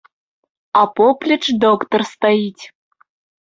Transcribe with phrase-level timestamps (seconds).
[0.81, 2.63] А поплеч доктар стаіць.